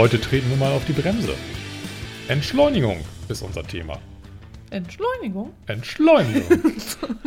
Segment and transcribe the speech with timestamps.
[0.00, 1.34] Heute treten wir mal auf die Bremse.
[2.26, 3.98] Entschleunigung ist unser Thema.
[4.70, 5.52] Entschleunigung?
[5.66, 6.72] Entschleunigung.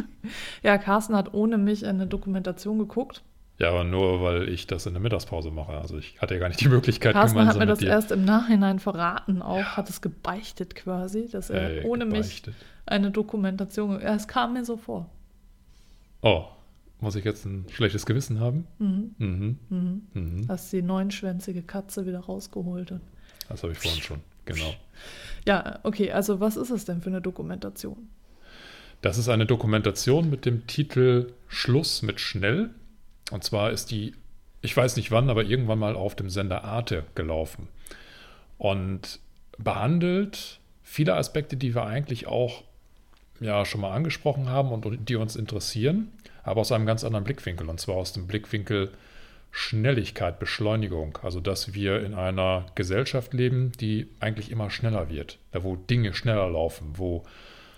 [0.64, 3.22] ja, Carsten hat ohne mich eine Dokumentation geguckt.
[3.60, 5.74] Ja, aber nur weil ich das in der Mittagspause mache.
[5.74, 8.80] Also ich hatte ja gar nicht die Möglichkeit, Carsten hat mir das erst im Nachhinein
[8.80, 9.78] verraten, auch ja.
[9.78, 12.56] hat es gebeichtet quasi, dass er äh, ohne gebeichtet.
[12.56, 14.02] mich eine Dokumentation.
[14.02, 15.12] Ja, es kam mir so vor.
[16.24, 16.46] Oh,
[17.04, 18.66] muss ich jetzt ein schlechtes Gewissen haben?
[18.80, 19.16] Mhm.
[19.18, 19.60] Mhm.
[19.70, 20.02] Mhm.
[20.14, 20.46] mhm.
[20.48, 22.96] Hast die neunschwänzige Katze wieder rausgeholt.
[23.50, 24.74] Das habe ich vorhin schon, genau.
[25.46, 28.10] Ja, okay, also was ist es denn für eine Dokumentation?
[29.02, 32.70] Das ist eine Dokumentation mit dem Titel Schluss mit Schnell.
[33.32, 34.16] Und zwar ist die,
[34.62, 37.68] ich weiß nicht wann, aber irgendwann mal auf dem Sender Arte gelaufen.
[38.58, 39.20] Und
[39.58, 42.64] behandelt viele Aspekte, die wir eigentlich auch
[43.42, 46.12] ja schon mal angesprochen haben und die uns interessieren
[46.44, 48.92] aber aus einem ganz anderen Blickwinkel, und zwar aus dem Blickwinkel
[49.56, 51.20] Schnelligkeit, Beschleunigung.
[51.22, 56.50] Also, dass wir in einer Gesellschaft leben, die eigentlich immer schneller wird, wo Dinge schneller
[56.50, 57.24] laufen, wo.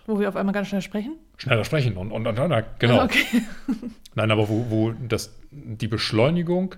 [0.08, 1.18] Wo wir auf einmal ganz schnell sprechen?
[1.36, 3.04] Schneller sprechen und, und, und, und genau.
[3.04, 3.26] Okay.
[4.16, 6.76] Nein, aber wo, wo das, die Beschleunigung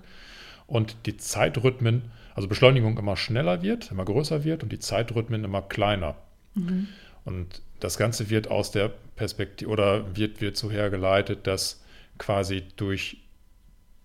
[0.66, 5.62] und die Zeitrhythmen, also Beschleunigung immer schneller wird, immer größer wird und die Zeitrhythmen immer
[5.62, 6.16] kleiner.
[6.54, 6.88] Mhm.
[7.24, 11.82] Und das Ganze wird aus der Perspektive oder wird, wird so hergeleitet, dass
[12.18, 13.18] quasi durch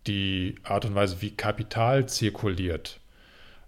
[0.08, 3.00] die Art und Weise, wie Kapital zirkuliert,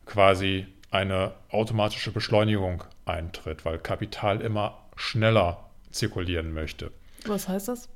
[0.06, 6.91] quasi eine automatische Beschleunigung eintritt, weil Kapital immer schneller zirkulieren möchte.
[7.25, 7.90] Was heißt das?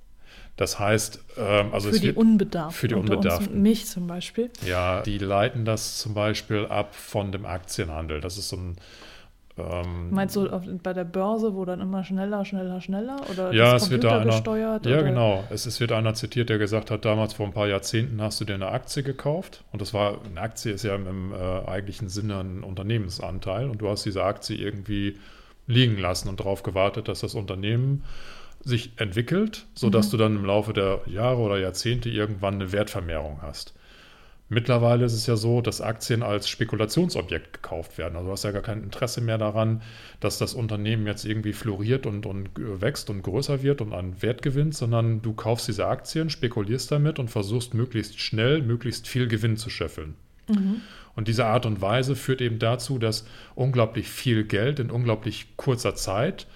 [0.58, 2.78] Das heißt, ähm, also für die Unbedarften.
[2.78, 3.62] Für die Unbedarften.
[3.62, 4.50] mich zum Beispiel.
[4.66, 8.20] Ja, die leiten das zum Beispiel ab von dem Aktienhandel.
[8.20, 8.76] Das ist so ein
[9.60, 10.48] ähm, Meinst du
[10.82, 13.18] bei der Börse, wo dann immer schneller, schneller, schneller?
[13.32, 14.86] Oder ja, es wird da einer, gesteuert?
[14.86, 15.04] Ja, oder?
[15.04, 15.44] genau.
[15.50, 18.46] Es, es wird einer zitiert, der gesagt hat, damals vor ein paar Jahrzehnten hast du
[18.46, 19.64] dir eine Aktie gekauft.
[19.72, 23.70] Und das war, eine Aktie ist ja im äh, eigentlichen Sinne ein Unternehmensanteil.
[23.70, 25.18] Und du hast diese Aktie irgendwie
[25.68, 28.04] liegen lassen und darauf gewartet, dass das Unternehmen
[28.62, 30.12] sich entwickelt, sodass mhm.
[30.12, 33.74] du dann im Laufe der Jahre oder Jahrzehnte irgendwann eine Wertvermehrung hast.
[34.52, 38.16] Mittlerweile ist es ja so, dass Aktien als Spekulationsobjekt gekauft werden.
[38.16, 39.84] Also du hast ja gar kein Interesse mehr daran,
[40.20, 44.42] dass das Unternehmen jetzt irgendwie floriert und, und wächst und größer wird und an Wert
[44.42, 49.56] gewinnt, sondern du kaufst diese Aktien, spekulierst damit und versuchst möglichst schnell, möglichst viel Gewinn
[49.56, 50.16] zu scheffeln.
[50.48, 50.82] Mhm.
[51.16, 55.94] Und diese Art und Weise führt eben dazu, dass unglaublich viel Geld in unglaublich kurzer
[55.94, 56.48] Zeit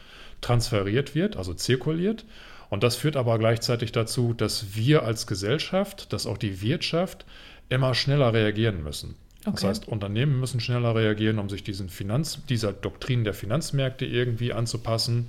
[0.41, 2.25] transferiert wird, also zirkuliert.
[2.69, 7.25] Und das führt aber gleichzeitig dazu, dass wir als Gesellschaft, dass auch die Wirtschaft
[7.69, 9.15] immer schneller reagieren müssen.
[9.45, 9.51] Okay.
[9.55, 14.53] Das heißt, Unternehmen müssen schneller reagieren, um sich diesen Finanz, dieser Doktrin der Finanzmärkte irgendwie
[14.53, 15.27] anzupassen.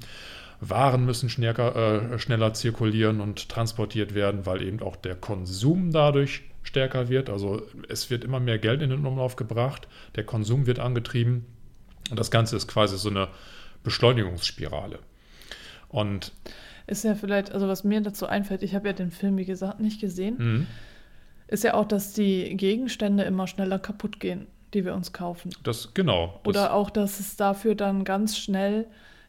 [0.60, 6.42] Waren müssen schneller, äh, schneller zirkulieren und transportiert werden, weil eben auch der Konsum dadurch
[6.62, 7.28] stärker wird.
[7.28, 11.44] Also es wird immer mehr Geld in den Umlauf gebracht, der Konsum wird angetrieben
[12.10, 13.28] und das Ganze ist quasi so eine
[13.82, 15.00] Beschleunigungsspirale.
[15.88, 16.32] Und
[16.86, 19.80] ist ja vielleicht, also was mir dazu einfällt, ich habe ja den Film, wie gesagt,
[19.80, 20.36] nicht gesehen.
[20.38, 20.66] Mhm
[21.48, 25.50] ist ja auch, dass die Gegenstände immer schneller kaputt gehen, die wir uns kaufen.
[25.62, 26.40] Das genau.
[26.44, 28.86] Das Oder auch, dass es dafür dann ganz schnell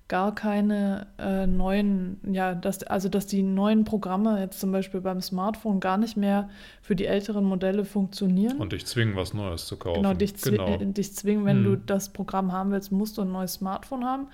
[0.08, 5.20] gar keine äh, neuen, ja, dass, also dass die neuen Programme jetzt zum Beispiel beim
[5.20, 6.50] Smartphone gar nicht mehr
[6.82, 8.60] für die älteren Modelle funktionieren.
[8.60, 10.04] Und dich zwingen, was Neues zu kaufen.
[10.04, 10.68] Genau, dich, zwi genau.
[10.68, 11.64] Äh, dich zwingen, wenn hm.
[11.64, 14.28] du das Programm haben willst, musst du ein neues Smartphone haben.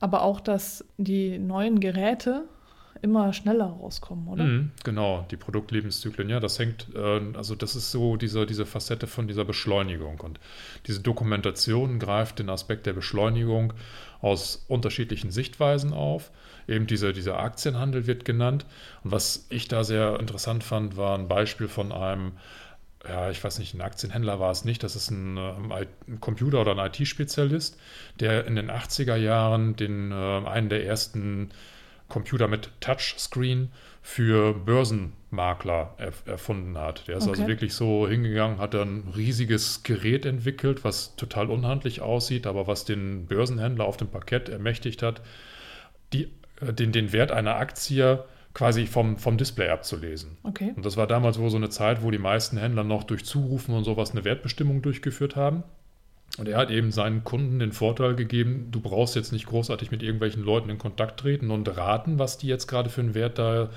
[0.00, 2.44] Aber auch, dass die neuen Geräte
[3.02, 4.44] immer schneller rauskommen, oder?
[4.44, 9.06] Mhm, genau, die Produktlebenszyklen, ja, das hängt, äh, also das ist so diese, diese Facette
[9.06, 10.20] von dieser Beschleunigung.
[10.20, 10.40] Und
[10.86, 13.72] diese Dokumentation greift den Aspekt der Beschleunigung
[14.20, 16.30] aus unterschiedlichen Sichtweisen auf.
[16.66, 18.66] Eben diese, dieser Aktienhandel wird genannt.
[19.04, 22.32] Und was ich da sehr interessant fand, war ein Beispiel von einem
[23.06, 26.60] ja, ich weiß nicht, ein Aktienhändler war es nicht, das ist ein, äh, ein Computer-
[26.60, 27.78] oder ein IT-Spezialist,
[28.20, 31.50] der in den 80er Jahren den, äh, einen der ersten
[32.08, 33.70] Computer mit Touchscreen
[34.02, 37.06] für Börsenmakler erf erfunden hat.
[37.06, 37.40] Der ist also okay.
[37.40, 42.84] also wirklich so hingegangen, hat ein riesiges Gerät entwickelt, was total unhandlich aussieht, aber was
[42.84, 45.20] den Börsenhändler auf dem Parkett ermächtigt hat,
[46.12, 50.38] die, äh, den, den Wert einer Aktie quasi vom, vom Display abzulesen.
[50.42, 50.72] Okay.
[50.74, 53.74] Und das war damals wohl so eine Zeit, wo die meisten Händler noch durch Zurufen
[53.74, 55.62] und sowas eine Wertbestimmung durchgeführt haben.
[56.38, 60.02] Und er hat eben seinen Kunden den Vorteil gegeben, du brauchst jetzt nicht großartig mit
[60.02, 63.70] irgendwelchen Leuten in Kontakt treten und raten, was die jetzt gerade für einen Wert da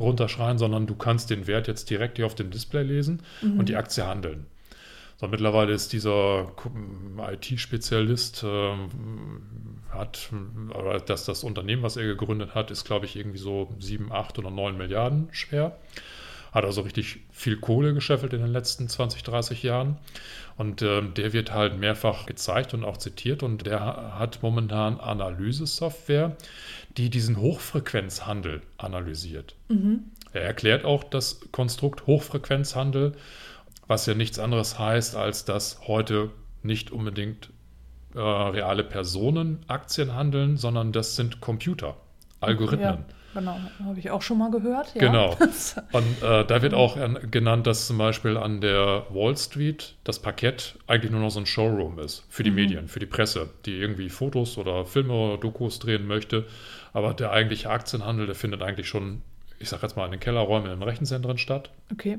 [0.00, 3.60] runterschreien, sondern du kannst den Wert jetzt direkt hier auf dem Display lesen Mhm.
[3.60, 4.46] und die Aktie handeln.
[5.20, 6.52] So, mittlerweile ist dieser
[7.32, 8.88] IT-Spezialist, ähm,
[9.90, 10.30] hat,
[10.78, 14.38] oder das, das Unternehmen, was er gegründet hat, ist, glaube ich, irgendwie so 7, 8
[14.38, 15.76] oder 9 Milliarden schwer.
[16.58, 19.96] Hat also richtig viel Kohle gescheffelt in den letzten 20, 30 Jahren.
[20.56, 23.44] Und ähm, der wird halt mehrfach gezeigt und auch zitiert.
[23.44, 26.36] Und der hat momentan Analysesoftware,
[26.96, 29.54] die diesen Hochfrequenzhandel analysiert.
[29.68, 30.06] Mhm.
[30.32, 33.12] Er erklärt auch das Konstrukt Hochfrequenzhandel,
[33.86, 36.30] was ja nichts anderes heißt, als dass heute
[36.64, 37.50] nicht unbedingt
[38.16, 41.96] äh, reale Personen Aktien handeln, sondern das sind Computer,
[42.40, 43.04] Algorithmen.
[43.08, 44.94] Ja, genau, habe ich auch schon mal gehört.
[44.94, 45.00] Ja.
[45.00, 45.36] Genau.
[45.92, 50.18] Und äh, da wird auch an, genannt, dass zum Beispiel an der Wall Street das
[50.20, 52.56] Parkett eigentlich nur noch so ein Showroom ist für die Mhm.
[52.56, 56.46] Medien, für die Presse, die irgendwie Fotos oder Filme oder Dokus drehen möchte.
[56.92, 59.22] Aber der eigentliche Aktienhandel, der findet eigentlich schon,
[59.58, 61.70] ich sage jetzt mal, in den Kellerräumen in den Rechenzentren statt.
[61.92, 62.18] Okay.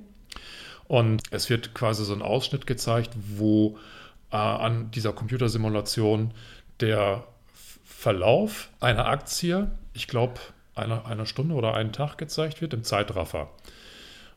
[0.87, 3.77] Und es wird quasi so ein Ausschnitt gezeigt, wo
[4.31, 6.31] äh, an dieser Computersimulation
[6.79, 7.23] der
[7.83, 10.39] Verlauf einer Aktie, ich glaube,
[10.79, 13.49] einer, einer Stunde oder einen Tag gezeigt wird im Zeitraffer.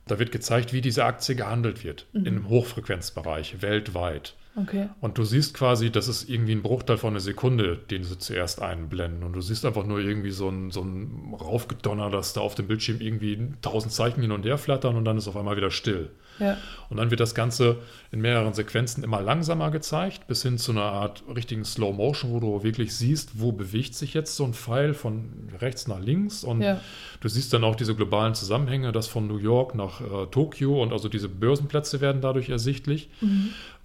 [0.07, 4.35] Da wird gezeigt, wie diese Aktie gehandelt wird im Hochfrequenzbereich weltweit.
[4.55, 4.89] Okay.
[5.01, 8.61] Und du siehst quasi, das ist irgendwie ein Bruchteil von einer Sekunde, den sie zuerst
[8.61, 9.23] einblenden.
[9.23, 12.67] Und du siehst einfach nur irgendwie so ein, so ein Raufgedonner, dass da auf dem
[12.67, 16.11] Bildschirm irgendwie tausend Zeichen hin und her flattern und dann ist auf einmal wieder still.
[16.39, 16.57] Ja.
[16.89, 17.79] Und dann wird das Ganze
[18.11, 22.41] in mehreren Sequenzen immer langsamer gezeigt, bis hin zu einer Art richtigen Slow Motion, wo
[22.41, 26.45] du wirklich siehst, wo bewegt sich jetzt so ein Pfeil von rechts nach links.
[26.45, 26.81] Und Ja.
[27.21, 30.93] du siehst dann auch diese globalen Zusammenhänge, das von New York nach äh, Tokio und
[30.93, 33.09] also diese Börsenplätze werden dadurch ersichtlich.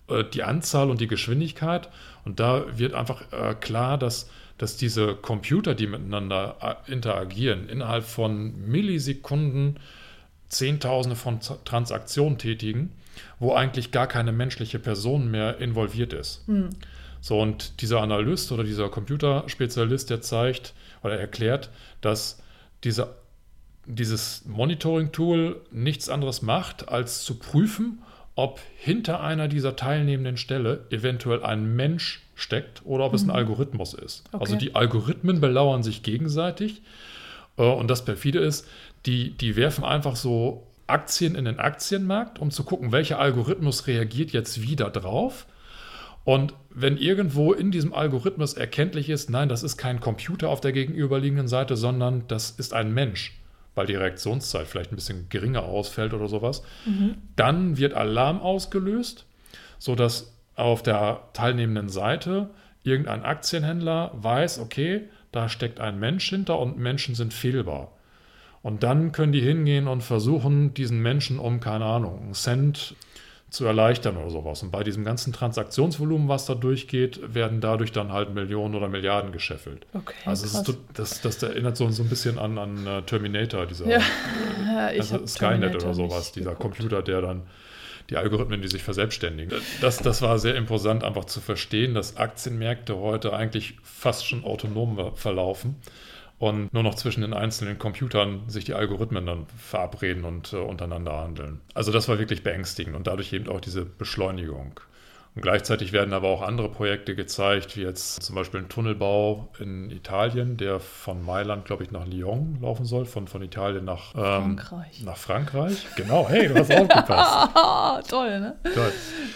[0.10, 1.90] Äh, die Anzahl und die Geschwindigkeit.
[2.26, 6.56] Und da wird einfach äh, klar, dass, dass diese Computer, die miteinander
[6.88, 9.78] äh, interagieren, innerhalb von Millisekunden
[10.50, 12.92] Zehntausende von Transaktionen tätigen,
[13.40, 16.44] wo eigentlich gar keine menschliche Person mehr involviert ist.
[16.48, 16.70] Hm.
[17.20, 20.74] So, und dieser Analyst oder dieser Computerspezialist, der zeigt
[21.04, 21.70] oder erklärt,
[22.02, 22.42] dass
[22.84, 23.16] diese,
[23.86, 28.04] dieses Monitoring-Tool nichts anderes macht, als zu prüfen,
[28.36, 33.96] ob hinter einer dieser teilnehmenden Stelle eventuell ein Mensch steckt oder ob es ein Algorithmus
[33.96, 34.26] ist.
[34.32, 34.38] Okay.
[34.40, 36.84] Also die Algorithmen belauern sich gegenseitig.
[37.58, 38.68] Äh, Und das perfide ist,
[39.08, 44.32] die, die werfen einfach so Aktien in den Aktienmarkt, um zu gucken, welcher Algorithmus reagiert
[44.32, 45.48] jetzt wieder drauf.
[46.24, 50.74] Und wenn irgendwo in diesem Algorithmus erkenntlich ist, nein, das ist kein Computer auf der
[50.74, 53.40] gegenüberliegenden Seite, sondern das ist ein Mensch,
[53.76, 56.64] weil die Reaktionszeit vielleicht ein bisschen geringer ausfällt oder sowas,
[57.38, 59.26] dann wird Alarm ausgelöst,
[59.80, 62.50] sodass auf der teilnehmenden Seite
[62.84, 67.97] irgendein Aktienhändler weiß, okay, da steckt ein Mensch hinter und Menschen sind fehlbar.
[68.62, 72.96] Und dann können die hingehen und versuchen, diesen Menschen um, keine Ahnung, einen Cent
[73.50, 74.62] zu erleichtern oder sowas.
[74.62, 79.32] Und bei diesem ganzen Transaktionsvolumen, was da durchgeht, werden dadurch dann halt Millionen oder Milliarden
[79.32, 79.86] gescheffelt.
[79.94, 80.14] Okay.
[80.26, 84.00] Also ist, das, das erinnert so, so ein bisschen an, an äh, Terminator, dieser Ja.
[84.92, 86.78] ich also Skynet Terminator oder sowas, dieser geguckt.
[86.78, 87.44] Computer, der dann
[88.10, 89.60] die Algorithmen, die sich verselbstständigen.
[89.82, 95.16] Das, das war sehr imposant, einfach zu verstehen, dass Aktienmärkte heute eigentlich fast schon autonom
[95.16, 95.76] verlaufen
[96.40, 101.18] und nur noch zwischen den einzelnen Computern sich die Algorithmen dann verabreden und äh, untereinander
[101.18, 101.62] handeln.
[101.74, 104.80] Also das war wirklich beängstigend und dadurch eben auch diese Beschleunigung.
[105.38, 109.92] Und gleichzeitig werden aber auch andere Projekte gezeigt, wie jetzt zum Beispiel ein Tunnelbau in
[109.92, 114.58] Italien, der von Mailand, glaube ich, nach Lyon laufen soll, von, von Italien nach ähm,
[114.58, 115.04] Frankreich.
[115.04, 115.86] Nach Frankreich?
[115.96, 118.10] Genau, hey, du hast aufgepasst.
[118.10, 118.56] Toll, ne?
[118.74, 118.92] Toll.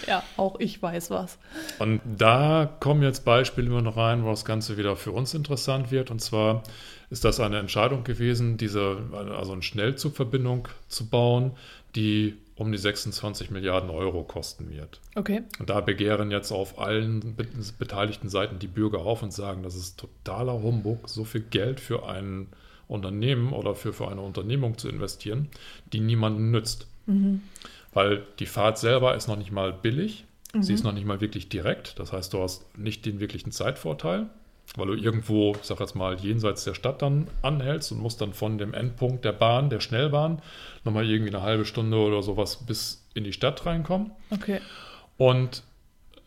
[0.08, 1.38] Ja, auch ich weiß was.
[1.78, 5.92] Und da kommen jetzt Beispiele immer noch rein, wo das Ganze wieder für uns interessant
[5.92, 6.10] wird.
[6.10, 6.64] Und zwar
[7.10, 8.96] ist das eine Entscheidung gewesen, diese,
[9.38, 11.52] also eine Schnellzugverbindung zu bauen,
[11.94, 15.00] die um die 26 Milliarden Euro kosten wird.
[15.14, 15.42] Okay.
[15.58, 17.46] Und da begehren jetzt auf allen be
[17.78, 22.08] beteiligten Seiten die Bürger auf und sagen, das ist totaler Humbug, so viel Geld für
[22.08, 22.48] ein
[22.88, 25.48] Unternehmen oder für, für eine Unternehmung zu investieren,
[25.92, 26.86] die niemanden nützt.
[27.94, 30.24] Weil die Fahrt selber ist noch nicht mal billig,
[30.60, 31.98] sie ist noch nicht mal wirklich direkt.
[31.98, 34.28] Das heißt, du hast nicht den wirklichen Zeitvorteil,
[34.76, 38.32] weil du irgendwo, ich sag jetzt mal, jenseits der Stadt dann anhältst und musst dann
[38.32, 40.40] von dem Endpunkt der Bahn, der Schnellbahn,
[40.84, 44.12] nochmal irgendwie eine halbe Stunde oder sowas bis in die Stadt reinkommen.
[44.30, 44.60] Okay.
[45.18, 45.62] Und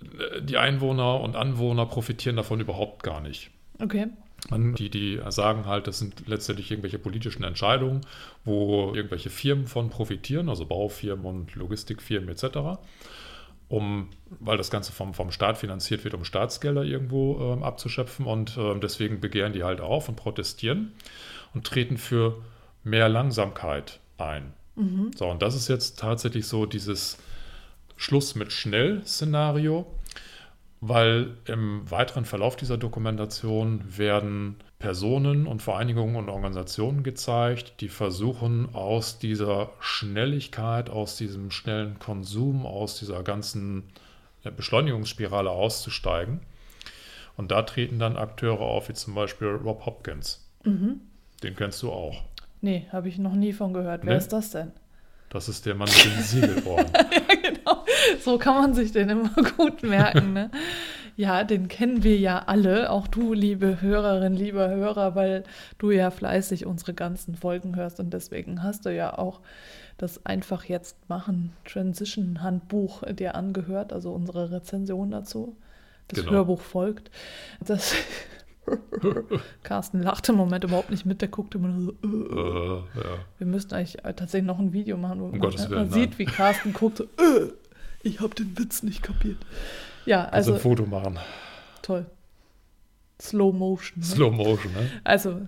[0.01, 3.49] äh, die Einwohner und Anwohner profitieren davon überhaupt gar nicht.
[3.79, 4.07] Okay.
[4.51, 8.01] Die, die sagen halt, das sind letztendlich irgendwelche politischen Entscheidungen,
[8.43, 12.77] wo irgendwelche Firmen von profitieren, also Baufirmen und Logistikfirmen etc.,
[13.67, 18.25] um, weil das Ganze vom, vom Staat finanziert wird, um Staatsgelder irgendwo ähm, abzuschöpfen.
[18.25, 20.93] Und ähm, deswegen begehren die halt auf und protestieren
[21.53, 22.41] und treten für
[22.83, 24.53] mehr Langsamkeit ein.
[24.75, 25.11] Mhm.
[25.15, 27.17] So, und das ist jetzt tatsächlich so dieses
[27.97, 29.87] Schluss mit Schnell-Szenario
[30.81, 38.69] weil im weiteren Verlauf dieser Dokumentation werden Personen und Vereinigungen und Organisationen gezeigt, die versuchen
[38.75, 43.85] aus dieser Schnelligkeit, aus diesem schnellen Konsum, aus dieser ganzen
[44.43, 46.41] Beschleunigungsspirale auszusteigen.
[47.35, 50.47] Und da treten dann Akteure auf, wie zum Beispiel Rob Hopkins.
[50.63, 51.01] Mhm.
[51.41, 52.21] Den kennst du auch.
[52.61, 54.05] Nee, habe ich noch nie von gehört.
[54.05, 54.19] Wer nee?
[54.19, 54.71] ist das denn?
[55.29, 56.85] Das ist der Mann mit den Siegelohren.
[56.93, 57.83] ja, genau.
[58.23, 60.33] So kann man sich den immer gut merken.
[60.33, 60.51] Ne?
[61.15, 65.43] Ja, den kennen wir ja alle, auch du, liebe Hörerin, lieber Hörer, weil
[65.77, 69.41] du ja fleißig unsere ganzen Folgen hörst und deswegen hast du ja auch
[69.97, 75.55] das Einfach jetzt machen Transition Handbuch dir angehört, also unsere Rezension dazu.
[76.09, 76.33] Das genau.
[76.33, 77.09] Hörbuch folgt.
[77.61, 77.95] Das
[79.63, 81.91] Carsten lachte im Moment überhaupt nicht mit, der guckte immer so.
[81.91, 83.17] Äh, äh, ja.
[83.37, 86.25] Wir müssten eigentlich tatsächlich noch ein Video machen, wo um man, Willen, man sieht, wie
[86.25, 87.51] Carsten guckt, so, äh,
[88.03, 89.37] ich habe den Witz nicht kapiert.
[90.05, 90.53] Ja, also.
[90.53, 91.19] Also ein Foto machen.
[91.81, 92.05] Toll.
[93.21, 93.99] Slow Motion.
[93.99, 94.05] Ne?
[94.05, 94.89] Slow Motion, ne?
[95.03, 95.41] Also,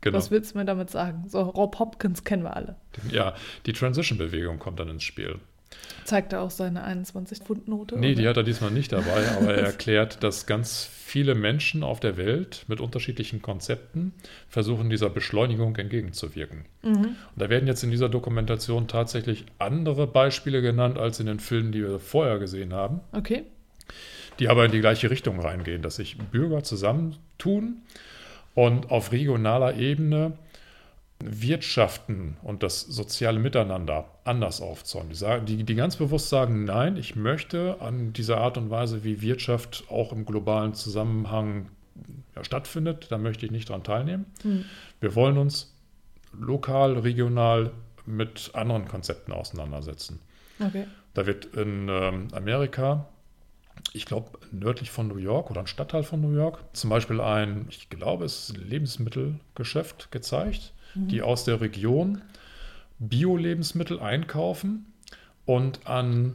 [0.00, 0.16] genau.
[0.16, 1.24] was willst du mir damit sagen?
[1.28, 2.76] So, Rob Hopkins kennen wir alle.
[3.10, 3.34] Ja,
[3.66, 5.38] die Transition-Bewegung kommt dann ins Spiel.
[6.04, 7.98] Zeigt er auch seine 21-Pfund-Note?
[7.98, 8.22] Nee, oder?
[8.22, 12.16] die hat er diesmal nicht dabei, aber er erklärt, dass ganz viele Menschen auf der
[12.16, 14.12] Welt mit unterschiedlichen Konzepten
[14.48, 16.64] versuchen, dieser Beschleunigung entgegenzuwirken.
[16.82, 16.94] Mhm.
[16.94, 21.72] Und da werden jetzt in dieser Dokumentation tatsächlich andere Beispiele genannt als in den Filmen,
[21.72, 23.00] die wir vorher gesehen haben.
[23.12, 23.44] Okay.
[24.38, 27.82] Die aber in die gleiche Richtung reingehen, dass sich Bürger zusammentun
[28.54, 30.32] und auf regionaler Ebene
[31.24, 35.10] Wirtschaften und das soziale Miteinander anders aufzäumen.
[35.10, 39.04] Die, sagen, die, die ganz bewusst sagen, nein, ich möchte an dieser Art und Weise,
[39.04, 41.68] wie Wirtschaft auch im globalen Zusammenhang
[42.34, 44.26] ja, stattfindet, da möchte ich nicht daran teilnehmen.
[44.42, 44.64] Hm.
[45.00, 45.74] Wir wollen uns
[46.38, 47.70] lokal, regional
[48.04, 50.20] mit anderen Konzepten auseinandersetzen.
[50.58, 50.86] Okay.
[51.14, 53.08] Da wird in ähm, Amerika,
[53.92, 57.66] ich glaube nördlich von New York oder ein Stadtteil von New York, zum Beispiel ein,
[57.70, 62.22] ich glaube, es ist ein Lebensmittelgeschäft gezeigt die aus der Region
[62.98, 64.86] Bio-Lebensmittel einkaufen
[65.44, 66.34] und an,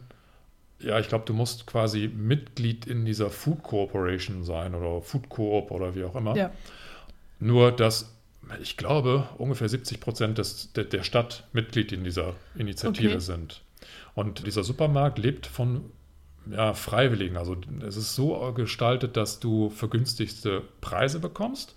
[0.79, 5.71] ja, ich glaube, du musst quasi Mitglied in dieser Food Corporation sein oder Food Coop
[5.71, 6.35] oder wie auch immer.
[6.35, 6.51] Ja.
[7.39, 8.13] Nur, dass
[8.61, 13.19] ich glaube, ungefähr 70 Prozent des, der, der Stadt Mitglied in dieser Initiative okay.
[13.19, 13.61] sind.
[14.15, 15.91] Und dieser Supermarkt lebt von
[16.51, 17.37] ja, Freiwilligen.
[17.37, 21.75] Also es ist so gestaltet, dass du vergünstigste Preise bekommst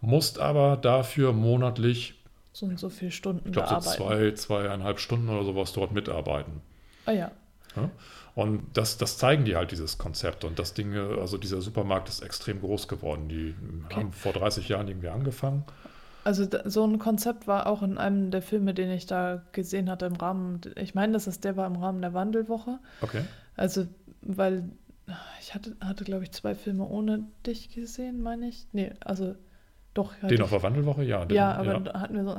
[0.00, 2.14] musst aber dafür monatlich
[2.52, 6.60] so und so viele Stunden ich glaube, so zwei, zweieinhalb Stunden oder sowas dort mitarbeiten.
[7.06, 7.30] Ah ja.
[7.76, 7.90] ja?
[8.34, 10.44] Und das, das zeigen die halt, dieses Konzept.
[10.44, 13.28] Und das Ding, also dieser Supermarkt ist extrem groß geworden.
[13.28, 13.54] Die
[13.84, 13.96] okay.
[13.96, 15.64] haben vor 30 Jahren irgendwie angefangen.
[16.24, 20.06] Also so ein Konzept war auch in einem der Filme, den ich da gesehen hatte
[20.06, 22.78] im Rahmen, ich meine, das ist der war im Rahmen der Wandelwoche.
[23.00, 23.22] Okay.
[23.58, 23.86] Also,
[24.22, 24.64] weil
[25.40, 28.66] ich hatte, hatte glaube ich, zwei Filme ohne dich gesehen, meine ich.
[28.72, 29.34] Nee, also
[29.94, 30.14] doch.
[30.28, 31.24] Den auf der Wandelwoche, ja.
[31.24, 32.00] Den, ja, aber ja.
[32.00, 32.36] hatten wir so,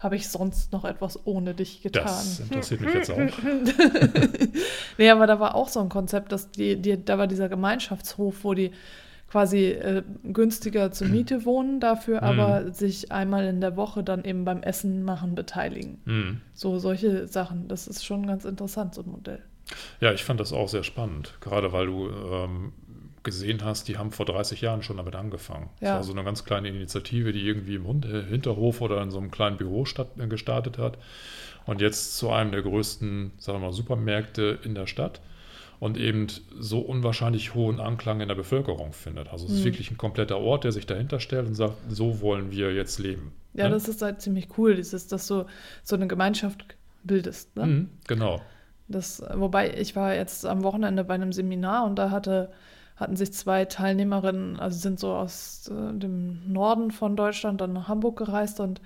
[0.00, 2.04] habe ich sonst noch etwas ohne dich getan?
[2.04, 3.18] Das interessiert mich jetzt auch.
[4.98, 8.44] nee, aber da war auch so ein Konzept, dass die, die, da war dieser Gemeinschaftshof,
[8.44, 8.70] wo die
[9.30, 12.24] quasi äh, günstiger zur Miete wohnen, dafür mm.
[12.24, 16.02] aber sich einmal in der Woche dann eben beim Essen machen beteiligen.
[16.04, 16.40] Mm.
[16.52, 17.66] So solche Sachen.
[17.66, 19.42] Das ist schon ganz interessant, so ein Modell.
[20.00, 22.72] Ja, ich fand das auch sehr spannend, gerade weil du ähm,
[23.22, 25.70] gesehen hast, die haben vor 30 Jahren schon damit angefangen.
[25.80, 25.90] Ja.
[25.90, 29.18] Das war so eine ganz kleine Initiative, die irgendwie im äh, Hinterhof oder in so
[29.18, 30.98] einem kleinen Büro statt, äh, gestartet hat
[31.66, 35.20] und jetzt zu einem der größten, sagen wir mal, Supermärkte in der Stadt
[35.78, 39.28] und eben so unwahrscheinlich hohen Anklang in der Bevölkerung findet.
[39.28, 39.64] Also es ist mhm.
[39.64, 43.32] wirklich ein kompletter Ort, der sich dahinter stellt und sagt, so wollen wir jetzt leben.
[43.54, 43.74] Ja, ne?
[43.74, 45.46] das ist halt ziemlich cool, dieses, dass du
[45.82, 46.64] so eine Gemeinschaft
[47.04, 47.56] bildest.
[47.56, 47.66] Ne?
[47.66, 48.40] Mhm, genau.
[48.92, 52.50] Das, wobei ich war jetzt am Wochenende bei einem Seminar und da hatte
[52.96, 57.88] hatten sich zwei Teilnehmerinnen, also sind so aus äh, dem Norden von Deutschland dann nach
[57.88, 58.80] Hamburg gereist und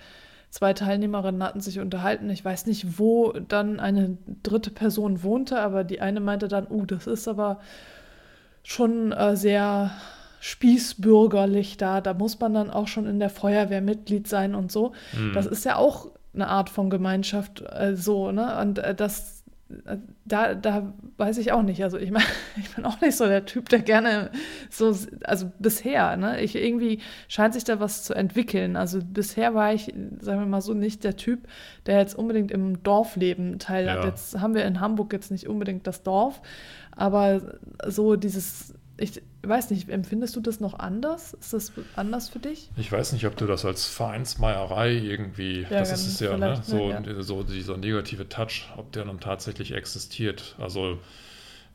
[0.50, 2.30] zwei Teilnehmerinnen hatten sich unterhalten.
[2.30, 6.86] Ich weiß nicht, wo dann eine dritte Person wohnte, aber die eine meinte dann, uh,
[6.86, 7.60] das ist aber
[8.62, 9.90] schon äh, sehr
[10.40, 12.00] spießbürgerlich da.
[12.00, 14.92] Da muss man dann auch schon in der Feuerwehr Mitglied sein und so.
[15.12, 15.32] Mhm.
[15.34, 18.58] Das ist ja auch eine Art von Gemeinschaft äh, so, ne?
[18.60, 19.35] Und äh, das
[20.24, 21.82] da, da weiß ich auch nicht.
[21.82, 24.30] Also ich meine, ich bin auch nicht so der Typ, der gerne
[24.70, 24.94] so,
[25.24, 26.40] also bisher, ne?
[26.40, 28.76] Ich irgendwie scheint sich da was zu entwickeln.
[28.76, 31.48] Also bisher war ich, sagen wir mal so, nicht der Typ,
[31.86, 34.04] der jetzt unbedingt im Dorfleben teil hat.
[34.04, 34.06] Ja.
[34.06, 36.40] Jetzt haben wir in Hamburg jetzt nicht unbedingt das Dorf,
[36.92, 41.34] aber so dieses ich weiß nicht, empfindest du das noch anders?
[41.34, 42.70] Ist das anders für dich?
[42.76, 46.60] Ich weiß nicht, ob du das als Vereinsmeierei irgendwie, ja, das ist es ja, ne?
[46.62, 47.22] so, ne, ja.
[47.22, 50.56] so dieser negative Touch, ob der dann tatsächlich existiert.
[50.58, 50.98] Also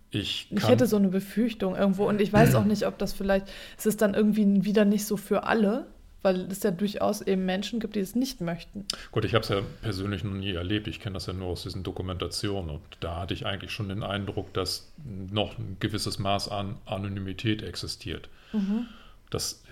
[0.10, 3.48] ich, ich hätte so eine Befürchtung irgendwo und ich weiß auch nicht, ob das vielleicht,
[3.78, 5.86] es ist dann irgendwie wieder nicht so für alle,
[6.22, 8.86] weil es ja durchaus eben Menschen gibt, die es nicht möchten.
[9.12, 10.88] Gut, ich habe es ja persönlich noch nie erlebt.
[10.88, 12.70] Ich kenne das ja nur aus diesen Dokumentationen.
[12.70, 17.64] Und da hatte ich eigentlich schon den Eindruck, dass noch ein gewisses Maß an Anonymität
[17.64, 18.30] existiert.
[18.54, 18.86] Mhm.
[19.30, 19.64] Das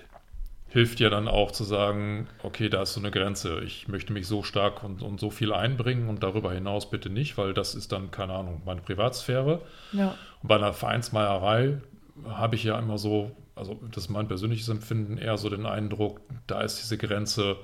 [0.69, 3.61] hilft ja dann auch zu sagen, okay, da ist so eine Grenze.
[3.61, 7.37] Ich möchte mich so stark und, und so viel einbringen und darüber hinaus bitte nicht,
[7.37, 9.61] weil das ist dann, keine Ahnung, meine Privatsphäre.
[9.91, 10.15] Ja.
[10.41, 11.81] Und bei einer Vereinsmeierei
[12.27, 16.21] habe ich ja immer so also das ist mein persönliches Empfinden, eher so den Eindruck,
[16.47, 17.57] da ist diese Grenze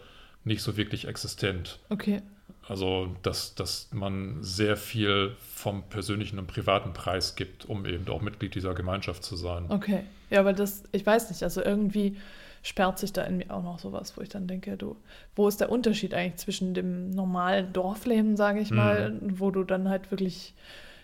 [0.43, 1.79] nicht so wirklich existent.
[1.89, 2.21] Okay.
[2.67, 8.21] Also, dass, dass man sehr viel vom persönlichen und privaten Preis gibt, um eben auch
[8.21, 9.65] Mitglied dieser Gemeinschaft zu sein.
[9.69, 10.01] Okay.
[10.29, 12.17] Ja, aber das, ich weiß nicht, also irgendwie
[12.63, 14.95] sperrt sich da in mir auch noch sowas, wo ich dann denke, du,
[15.35, 19.39] wo ist der Unterschied eigentlich zwischen dem normalen Dorfleben, sage ich mal, mhm.
[19.39, 20.55] wo du dann halt wirklich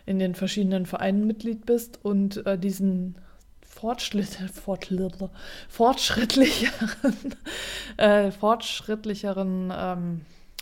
[0.08, 3.16] in den verschiedenen Vereinen Mitglied bist und äh, diesen
[3.74, 4.38] Fortschritt,
[5.70, 7.36] fortschrittlicheren,
[7.98, 10.22] äh, fortschrittlicheren ähm,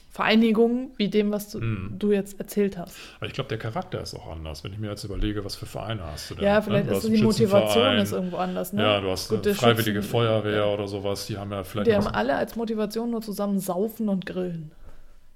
[0.10, 1.96] Vereinigungen wie dem, was du, mm.
[1.98, 2.96] du jetzt erzählt hast.
[3.18, 5.66] Aber ich glaube, der Charakter ist auch anders, wenn ich mir jetzt überlege, was für
[5.66, 6.46] Vereine hast du denn?
[6.46, 6.98] Ja, vielleicht ne?
[6.98, 8.74] ist die Motivation ist irgendwo anders.
[8.74, 8.82] Ne?
[8.82, 10.66] Ja, du hast Gut, Freiwillige Schützen, Feuerwehr ja.
[10.66, 11.88] oder sowas, die haben ja vielleicht.
[11.88, 14.72] Die haben alle als Motivation nur zusammen saufen und grillen.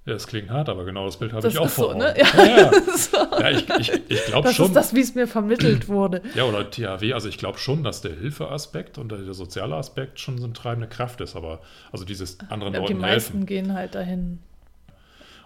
[0.05, 1.93] Ja, das klingt hart, aber genau das Bild habe ich auch vor.
[1.93, 2.13] So, ne?
[2.17, 3.17] Ja, ja, so.
[3.39, 4.73] ja ich, ich, ich glaube schon.
[4.73, 6.21] Das ist das, wie es mir vermittelt wurde.
[6.35, 10.37] Ja, oder THW, also ich glaube schon, dass der Hilfeaspekt und der soziale Aspekt schon
[10.37, 11.61] so eine treibende Kraft ist, aber
[11.93, 13.01] also dieses anderen ja, Leuten helfen.
[13.01, 14.39] Die meisten gehen halt dahin.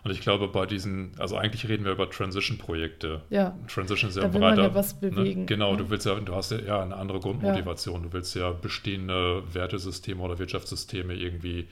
[0.04, 3.22] Und ich glaube, bei diesen, also eigentlich reden wir über Transition-Projekte.
[3.30, 3.58] Ja.
[3.68, 4.62] Transition ist ja da will breiter.
[4.62, 5.10] Man ja was ne?
[5.10, 5.42] bewegen.
[5.42, 5.46] Ne?
[5.48, 7.96] Genau, du willst ja, du hast ja, ja eine andere Grundmotivation.
[7.96, 8.08] Ja.
[8.08, 11.68] Du willst ja bestehende Wertesysteme oder Wirtschaftssysteme irgendwie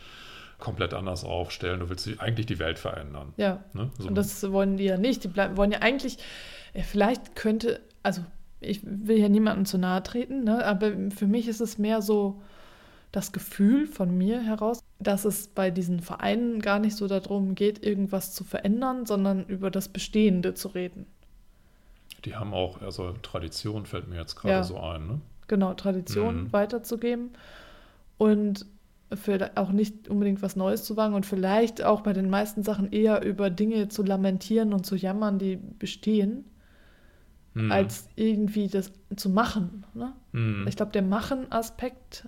[0.59, 1.79] komplett anders aufstellen.
[1.79, 3.33] Du willst eigentlich die Welt verändern.
[3.37, 3.63] Ja.
[3.73, 3.89] Ne?
[3.99, 4.07] So.
[4.07, 5.23] Und das wollen die ja nicht.
[5.23, 6.17] Die bleiben, wollen ja eigentlich,
[6.73, 8.21] vielleicht könnte, also
[8.59, 10.65] ich will ja niemandem zu nahe treten, ne?
[10.65, 12.41] aber für mich ist es mehr so
[13.11, 17.85] das Gefühl von mir heraus, dass es bei diesen Vereinen gar nicht so darum geht,
[17.85, 21.05] irgendwas zu verändern, sondern über das Bestehende zu reden.
[22.25, 24.63] Die haben auch, also Tradition fällt mir jetzt gerade ja.
[24.63, 25.07] so ein.
[25.07, 25.21] Ne?
[25.47, 26.53] Genau, Tradition mhm.
[26.53, 27.31] weiterzugeben.
[28.17, 28.65] Und
[29.15, 32.91] für auch nicht unbedingt was Neues zu wagen und vielleicht auch bei den meisten Sachen
[32.91, 36.45] eher über Dinge zu lamentieren und zu jammern, die bestehen,
[37.53, 37.71] mhm.
[37.71, 39.85] als irgendwie das zu machen.
[39.93, 40.13] Ne?
[40.31, 40.67] Mhm.
[40.67, 42.27] Ich glaube, der Machen-Aspekt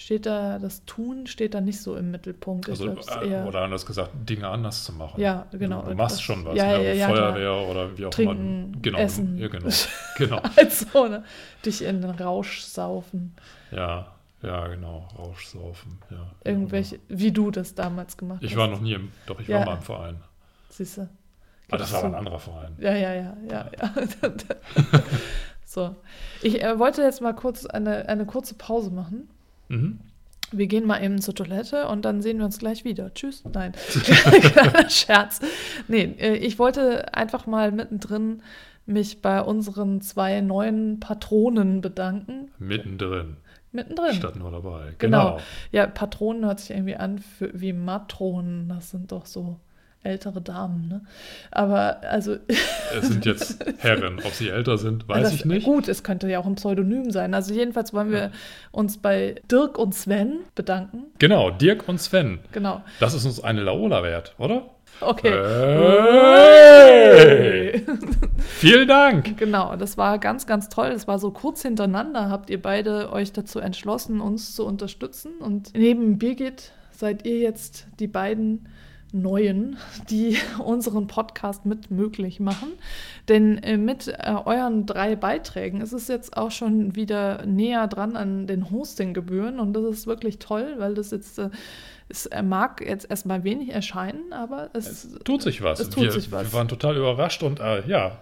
[0.00, 2.70] steht da, das Tun steht da nicht so im Mittelpunkt.
[2.70, 5.20] Also, äh, oder anders gesagt, Dinge anders zu machen.
[5.20, 5.82] Ja, genau.
[5.82, 6.84] Du, du machst schon was, ja, ne?
[6.84, 7.68] ja, ja, Feuerwehr klar.
[7.68, 8.82] oder wie auch Trinken, immer.
[8.82, 9.36] Genau, Essen.
[9.36, 9.68] Ja, genau.
[10.16, 10.40] genau.
[10.56, 11.24] also, ne?
[11.64, 13.34] Dich in den Rausch saufen.
[13.70, 14.06] Ja,
[14.42, 15.98] ja, genau, Rauschsaufen.
[16.10, 17.20] Ja, Irgendwelche, genau.
[17.20, 18.52] wie du das damals gemacht ich hast.
[18.52, 19.58] Ich war noch nie im, doch ich ja.
[19.58, 20.16] war mal im Verein.
[20.70, 21.08] Siehst du?
[21.68, 22.06] Aber das war so.
[22.06, 22.74] ein anderer Verein.
[22.78, 23.70] Ja, ja, ja, ja.
[23.80, 23.94] ja.
[25.64, 25.94] so.
[26.42, 29.28] Ich äh, wollte jetzt mal kurz eine, eine kurze Pause machen.
[29.68, 30.00] Mhm.
[30.52, 33.14] Wir gehen mal eben zur Toilette und dann sehen wir uns gleich wieder.
[33.14, 33.44] Tschüss.
[33.52, 33.72] Nein,
[34.88, 35.40] Scherz.
[35.86, 38.42] Nee, äh, ich wollte einfach mal mittendrin
[38.84, 42.50] mich bei unseren zwei neuen Patronen bedanken.
[42.58, 43.36] Mittendrin.
[43.72, 44.14] Mittendrin.
[44.14, 44.94] Statt nur dabei.
[44.98, 45.36] Genau.
[45.36, 45.40] genau.
[45.72, 48.68] Ja, Patronen hört sich irgendwie an für, wie Matronen.
[48.68, 49.58] Das sind doch so
[50.02, 51.02] ältere Damen, ne?
[51.50, 52.36] Aber also.
[52.92, 54.18] Es sind jetzt Herren.
[54.24, 55.64] Ob sie älter sind, weiß das, ich nicht.
[55.64, 57.34] Gut, es könnte ja auch ein Pseudonym sein.
[57.34, 58.30] Also jedenfalls wollen wir ja.
[58.72, 61.04] uns bei Dirk und Sven bedanken.
[61.20, 62.40] Genau, Dirk und Sven.
[62.50, 62.82] Genau.
[62.98, 64.70] Das ist uns eine Laola wert, oder?
[65.00, 65.30] Okay.
[67.14, 67.86] Hey.
[68.60, 69.38] Vielen Dank.
[69.38, 70.90] Genau, das war ganz, ganz toll.
[70.90, 72.28] Das war so kurz hintereinander.
[72.28, 75.32] Habt ihr beide euch dazu entschlossen, uns zu unterstützen?
[75.38, 78.68] Und neben Birgit seid ihr jetzt die beiden
[79.12, 79.78] Neuen,
[80.10, 82.72] die unseren Podcast mit möglich machen.
[83.28, 88.14] Denn äh, mit äh, euren drei Beiträgen ist es jetzt auch schon wieder näher dran
[88.14, 91.48] an den Hostinggebühren und das ist wirklich toll, weil das jetzt äh,
[92.10, 95.78] es mag jetzt erstmal wenig erscheinen, aber es, es tut sich was.
[95.78, 96.50] Es tut wir, sich was.
[96.50, 98.18] Wir waren total überrascht und äh, ja,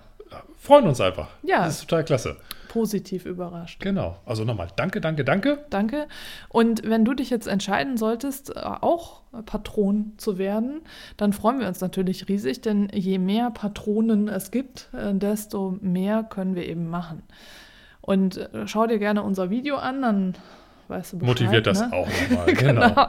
[0.58, 1.28] freuen uns einfach.
[1.42, 1.64] Ja.
[1.64, 2.36] Das ist total klasse.
[2.68, 3.80] positiv überrascht.
[3.80, 4.18] Genau.
[4.26, 5.64] Also nochmal danke, danke, danke.
[5.70, 6.06] Danke.
[6.48, 10.82] Und wenn du dich jetzt entscheiden solltest, äh, auch Patron zu werden,
[11.16, 16.22] dann freuen wir uns natürlich riesig, denn je mehr Patronen es gibt, äh, desto mehr
[16.24, 17.22] können wir eben machen.
[18.00, 20.34] Und äh, schau dir gerne unser Video an, dann
[20.88, 21.92] weißt du Bescheid, Motiviert das ne?
[21.92, 22.88] auch nochmal, genau.
[22.88, 23.06] genau.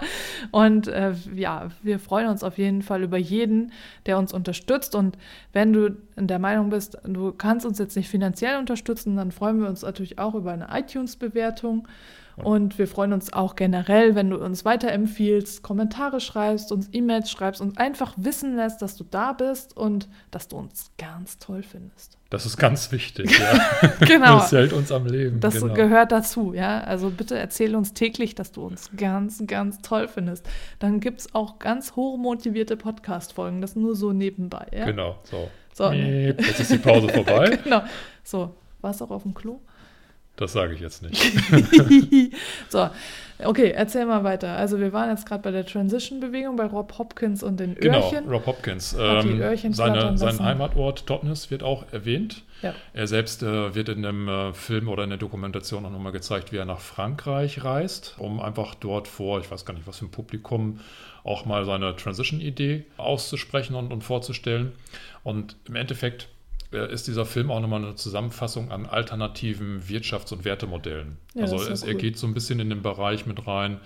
[0.52, 3.72] Und äh, ja, wir freuen uns auf jeden Fall über jeden,
[4.06, 4.96] der uns unterstützt.
[4.96, 5.18] Und
[5.54, 9.70] wenn du der Meinung bist, du kannst uns jetzt nicht finanziell unterstützen, dann freuen wir
[9.70, 11.88] uns natürlich auch über eine iTunes-Bewertung.
[12.44, 17.62] Und wir freuen uns auch generell, wenn du uns weiterempfiehlst, Kommentare schreibst, uns E-Mails schreibst
[17.62, 22.18] und einfach wissen lässt, dass du da bist und dass du uns ganz toll findest.
[22.30, 23.92] Das ist ganz wichtig, ja.
[24.06, 24.38] genau.
[24.38, 25.40] Das hält uns am Leben.
[25.40, 25.74] Das genau.
[25.74, 26.82] gehört dazu, ja.
[26.82, 30.48] Also bitte erzähl uns täglich, dass du uns ganz, ganz toll findest.
[30.78, 33.62] Dann gibt es auch ganz hochmotivierte Podcast-Folgen.
[33.62, 34.86] Das nur so nebenbei, ja.
[34.86, 35.50] Genau, so.
[35.74, 35.92] so.
[35.92, 37.58] Jetzt ist die Pause vorbei.
[37.64, 37.82] genau.
[38.24, 39.60] So, warst du auch auf dem Klo?
[40.40, 41.22] Das sage ich jetzt nicht.
[42.70, 42.90] so,
[43.44, 44.56] okay, erzähl mal weiter.
[44.56, 48.24] Also wir waren jetzt gerade bei der Transition-Bewegung bei Rob Hopkins und den genau, Öhrchen.
[48.24, 48.96] Genau, Rob Hopkins.
[48.98, 52.44] Ähm, seine, sein Heimatort Totnes wird auch erwähnt.
[52.62, 52.74] Ja.
[52.94, 56.54] Er selbst äh, wird in einem äh, Film oder in der Dokumentation auch nochmal gezeigt,
[56.54, 60.06] wie er nach Frankreich reist, um einfach dort vor, ich weiß gar nicht, was für
[60.06, 60.80] ein Publikum,
[61.26, 64.72] auch mal seine Transition-Idee auszusprechen und, und vorzustellen.
[65.26, 66.30] Und im Endeffekt
[66.72, 71.18] ist dieser Film auch nochmal eine Zusammenfassung an alternativen Wirtschafts- und Wertemodellen.
[71.34, 71.90] Ja, also es, cool.
[71.90, 73.80] er geht so ein bisschen in den Bereich mit rein,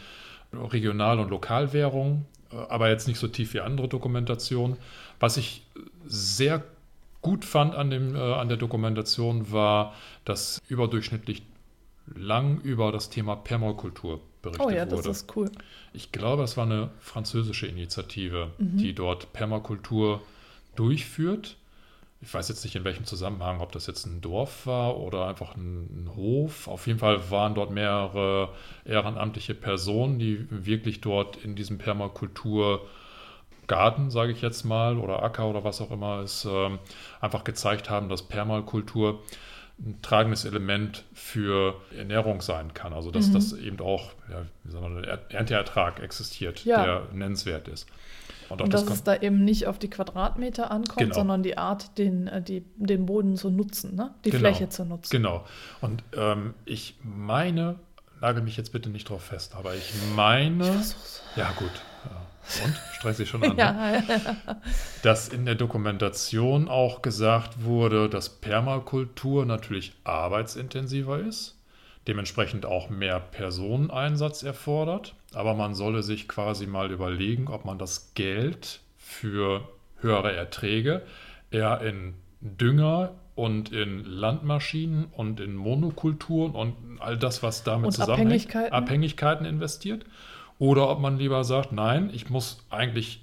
[0.52, 4.78] Regional- und Lokalwährung, äh, aber jetzt nicht so tief wie andere Dokumentationen.
[5.20, 5.64] Was ich
[6.06, 6.64] sehr
[7.22, 9.94] gut fand an, dem, äh, an der Dokumentation war,
[10.26, 11.44] dass überdurchschnittlich
[12.14, 14.74] lang über das Thema Permakultur berichtet wurde.
[14.74, 15.50] Oh ja, das ist cool.
[15.94, 18.78] Ich glaube, das war eine französische Initiative, mhm.
[18.78, 20.22] die dort Permakultur
[20.76, 21.56] durchführt
[22.24, 25.56] ich weiß jetzt nicht in welchem Zusammenhang, ob das jetzt ein Dorf war oder einfach
[25.56, 26.70] ein, ein, Hof.
[26.70, 28.54] Auf jeden Fall waren dort mehrere
[28.86, 35.66] ehrenamtliche Personen, die wirklich dort in diesem Permakulturgarten, sage ich jetzt mal, oder Acker oder
[35.66, 36.80] was auch immer es ähm,
[37.20, 39.22] einfach gezeigt haben, dass Permakultur
[39.80, 42.94] ein tragendes Element für Ernährung sein kann.
[42.94, 43.34] Also dass mhm.
[43.34, 46.86] das eben auch ja, wie sagen wir, Ernteertrag existiert, ja.
[46.86, 47.86] der nennenswert ist.
[48.50, 51.16] Und, und dass das es da eben nicht auf die Quadratmeter ankommt, genau.
[51.16, 54.14] sondern die Art, den, äh, die, den Boden zu nutzen, ne?
[54.26, 54.42] die genau.
[54.42, 55.12] Fläche zu nutzen.
[55.12, 55.46] Genau.
[55.82, 57.76] Und ähm, ich meine,
[58.22, 60.82] nagel mich jetzt bitte nicht drauf fest, aber ich meine.
[60.82, 61.72] Ich ja, gut.
[62.66, 62.76] Und?
[62.94, 63.56] Stress dich schon an.
[63.58, 64.04] ja, ne?
[64.08, 64.58] ja.
[65.02, 71.56] Dass in der Dokumentation auch gesagt wurde, dass Permakultur natürlich arbeitsintensiver ist
[72.08, 75.16] dementsprechend auch mehr Personeneinsatz erfordert.
[75.36, 79.68] Aber man solle sich quasi mal überlegen, ob man das Geld für
[80.00, 81.04] höhere Erträge
[81.52, 87.92] eher in Dünger und in Landmaschinen und in Monokulturen und all das, was damit und
[87.94, 88.74] zusammenhängt, Abhängigkeiten.
[88.74, 90.06] Abhängigkeiten investiert.
[90.60, 93.22] Oder ob man lieber sagt, nein, ich muss eigentlich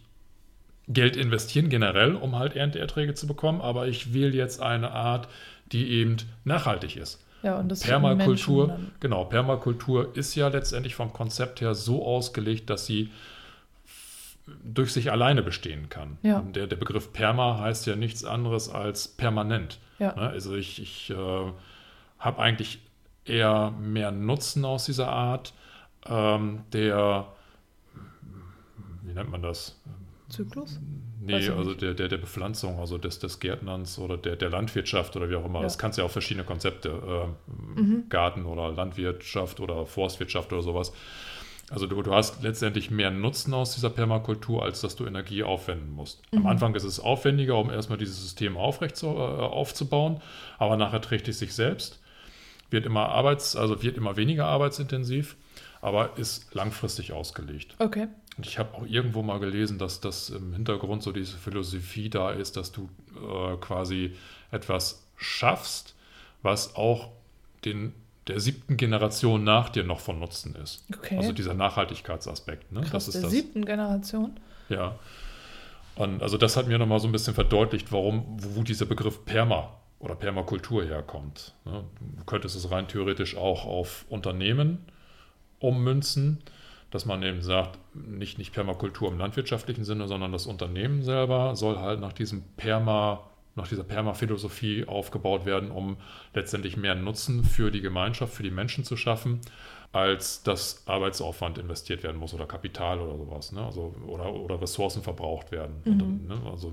[0.88, 5.28] Geld investieren generell, um halt Ernteerträge zu bekommen, aber ich wähle jetzt eine Art,
[5.70, 7.24] die eben nachhaltig ist.
[7.42, 12.86] Ja, und das Permakultur, genau, Permakultur ist ja letztendlich vom Konzept her so ausgelegt, dass
[12.86, 13.10] sie
[14.64, 16.18] durch sich alleine bestehen kann.
[16.22, 16.40] Ja.
[16.40, 19.78] Der, der Begriff Perma heißt ja nichts anderes als permanent.
[19.98, 20.14] Ja.
[20.14, 20.22] Ne?
[20.22, 21.52] Also ich, ich äh,
[22.18, 22.80] habe eigentlich
[23.24, 25.52] eher mehr Nutzen aus dieser Art
[26.06, 27.26] ähm, der,
[29.02, 29.78] wie nennt man das?
[30.30, 30.80] Zyklus?
[31.22, 35.28] Nee, also der, der, der Bepflanzung, also des, des Gärtnerns oder der, der Landwirtschaft oder
[35.28, 35.58] wie auch immer.
[35.58, 35.64] Ja.
[35.64, 38.04] Das kannst du ja auch verschiedene Konzepte, äh, mhm.
[38.08, 40.92] Garten oder Landwirtschaft oder Forstwirtschaft oder sowas.
[41.70, 45.90] Also du, du hast letztendlich mehr Nutzen aus dieser Permakultur, als dass du Energie aufwenden
[45.90, 46.22] musst.
[46.32, 46.38] Mhm.
[46.38, 50.20] Am Anfang ist es aufwendiger, um erstmal dieses System aufrecht zu, äh, aufzubauen,
[50.58, 52.00] aber nachher trägt es sich selbst,
[52.70, 55.36] wird immer arbeits, also wird immer weniger arbeitsintensiv,
[55.80, 57.76] aber ist langfristig ausgelegt.
[57.78, 58.08] Okay.
[58.36, 62.30] Und ich habe auch irgendwo mal gelesen, dass das im Hintergrund so diese Philosophie da
[62.30, 64.14] ist, dass du äh, quasi
[64.50, 65.94] etwas schaffst,
[66.42, 67.10] was auch
[67.64, 67.92] den,
[68.28, 70.84] der siebten Generation nach dir noch von Nutzen ist.
[70.96, 71.18] Okay.
[71.18, 72.72] Also dieser Nachhaltigkeitsaspekt.
[72.72, 72.80] Ne?
[72.82, 74.38] Krass, das ist der siebten Generation?
[74.68, 74.98] Ja.
[75.96, 79.74] Und also das hat mir nochmal so ein bisschen verdeutlicht, warum, wo dieser Begriff Perma
[79.98, 81.54] oder Permakultur herkommt.
[81.66, 81.84] Ne?
[82.16, 84.78] Du könntest es rein theoretisch auch auf Unternehmen
[85.58, 86.42] ummünzen
[86.90, 91.78] dass man eben sagt, nicht, nicht Permakultur im landwirtschaftlichen Sinne, sondern das Unternehmen selber soll
[91.78, 95.96] halt nach diesem Perma, nach dieser Perma-Philosophie aufgebaut werden, um
[96.34, 99.40] letztendlich mehr Nutzen für die Gemeinschaft, für die Menschen zu schaffen,
[99.92, 103.64] als dass Arbeitsaufwand investiert werden muss oder Kapital oder sowas, ne?
[103.64, 105.82] also, oder, oder Ressourcen verbraucht werden.
[105.84, 106.02] Mhm.
[106.02, 106.40] Und, ne?
[106.50, 106.72] Also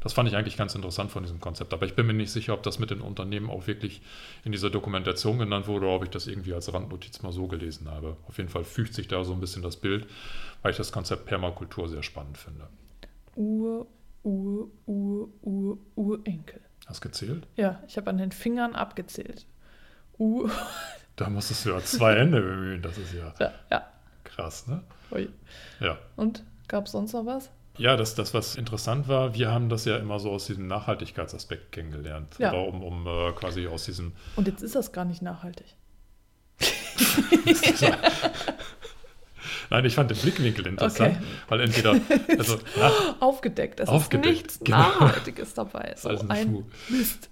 [0.00, 1.74] Das fand ich eigentlich ganz interessant von diesem Konzept.
[1.74, 4.00] Aber ich bin mir nicht sicher, ob das mit den Unternehmen auch wirklich
[4.44, 7.90] in dieser Dokumentation genannt wurde oder ob ich das irgendwie als Randnotiz mal so gelesen
[7.90, 8.16] habe.
[8.26, 10.06] Auf jeden Fall fügt sich da so ein bisschen das Bild,
[10.62, 12.68] weil ich das Konzept Permakultur sehr spannend finde.
[13.34, 13.86] Ur,
[14.22, 16.60] Ur, Ur, Ur, Urenkel.
[16.86, 17.46] Hast du gezählt?
[17.56, 19.46] Ja, ich habe an den Fingern abgezählt.
[20.18, 20.50] Ur.
[21.16, 22.82] Da musstest du ja zwei Hände bemühen.
[22.82, 23.86] Das ist ja, Ja, ja.
[24.24, 24.82] krass, ne?
[25.10, 25.28] Ui.
[25.80, 25.98] Ja.
[26.16, 27.50] Und gab es sonst noch was?
[27.78, 31.72] Ja, das, das, was interessant war, wir haben das ja immer so aus diesem Nachhaltigkeitsaspekt
[31.72, 32.34] kennengelernt.
[32.38, 32.52] Ja.
[32.52, 35.66] Oder um, um äh, quasi aus diesem Und jetzt ist das gar nicht nachhaltig.
[39.70, 41.26] Nein, ich fand den Blickwinkel interessant, Okay.
[41.48, 41.96] weil entweder,
[42.38, 43.80] also nach, Aufgedeckt.
[43.80, 44.78] Es Aufgedeckt, ist nichts genau.
[44.78, 45.94] Nachhaltiges dabei.
[45.96, 46.64] So alles ein ein.
[46.88, 47.28] Mist.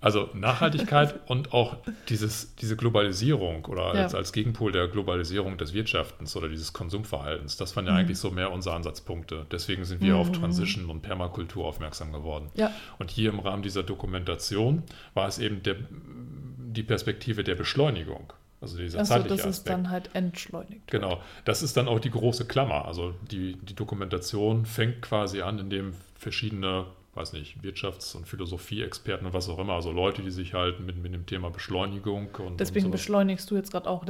[0.00, 1.76] Also Nachhaltigkeit und auch
[2.08, 4.02] dieses, diese Globalisierung oder Ja.
[4.04, 7.98] als, als Gegenpol der Globalisierung des Wirtschaftens oder dieses Konsumverhaltens, das waren ja Mhm.
[7.98, 9.46] eigentlich so mehr unsere Ansatzpunkte.
[9.50, 12.50] Deswegen sind wir auf Transition und Permakultur aufmerksam geworden.
[12.54, 14.82] Ja, Und hier im Rahmen dieser Dokumentation
[15.14, 19.68] war es eben der, die Perspektive der Beschleunigung, also dieser also zeitliche das ist Aspekt.
[19.70, 20.86] dann halt entschleunigt.
[20.88, 22.84] Genau, das ist dann auch die große Klammer.
[22.86, 29.32] Also die, die Dokumentation fängt quasi an, indem verschiedene, weiß nicht, Wirtschafts- und Philosophie-Experten und
[29.32, 32.86] was auch immer, also Leute, die sich halt mit, mit dem Thema Beschleunigung und, Deswegen
[32.86, 34.04] und beschleunigst du jetzt gerade auch.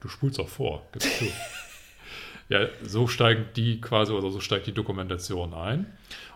[0.00, 1.26] du spulst auch vor, gibst du.
[2.48, 5.86] ja, so steigen die quasi, oder so steigt die Dokumentation ein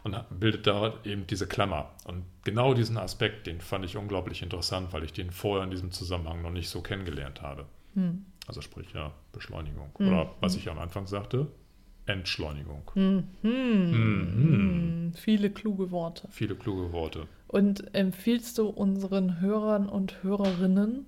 [0.05, 1.91] und bildet da eben diese Klammer.
[2.05, 5.91] Und genau diesen Aspekt, den fand ich unglaublich interessant, weil ich den vorher in diesem
[5.91, 7.67] Zusammenhang noch nicht so kennengelernt habe.
[7.95, 8.27] Hm.
[8.47, 9.91] Also sprich ja Beschleunigung.
[9.99, 10.09] Hm.
[10.09, 11.47] Oder was ich am Anfang sagte,
[12.07, 12.91] Entschleunigung.
[12.95, 13.25] Hm.
[13.43, 13.91] Hm.
[13.91, 14.33] Mhm.
[14.35, 15.13] Hm.
[15.15, 16.29] Viele kluge Worte.
[16.31, 17.27] Viele kluge Worte.
[17.49, 21.07] Und empfiehlst du unseren Hörern und Hörerinnen